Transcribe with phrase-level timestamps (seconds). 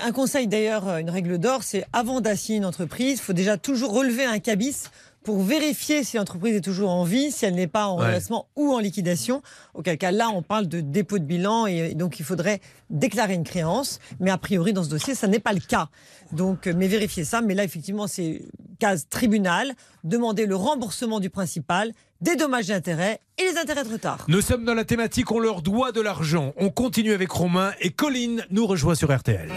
[0.00, 3.92] un conseil d'ailleurs, une règle d'or, c'est avant d'assigner une entreprise, il faut déjà toujours
[3.92, 4.90] relever un cabis
[5.22, 8.72] pour vérifier si l'entreprise est toujours en vie, si elle n'est pas en redressement ou
[8.72, 9.42] en liquidation.
[9.74, 12.60] Auquel cas, là, on parle de dépôt de bilan et donc il faudrait
[12.90, 13.98] déclarer une créance.
[14.20, 15.88] Mais a priori, dans ce dossier, ça n'est pas le cas.
[16.30, 17.40] Donc, euh, mais vérifiez ça.
[17.40, 18.42] Mais là, effectivement, c'est
[18.76, 19.74] case tribunal.
[20.04, 24.24] Demander le remboursement du principal, des dommages d'intérêt et les intérêts de retard.
[24.28, 26.52] Nous sommes dans la thématique, on leur doit de l'argent.
[26.56, 29.50] On continue avec Romain et Colline nous rejoint sur RTL.